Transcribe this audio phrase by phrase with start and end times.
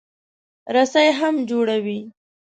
[0.75, 1.99] رسۍ هم جوړوي.